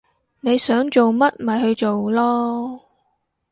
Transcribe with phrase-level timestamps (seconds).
[0.39, 2.81] 你想做乜咪去做囉